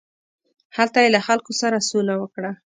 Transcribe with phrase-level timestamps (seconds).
[0.77, 2.51] هلته یې له خلکو سره سوله وکړه.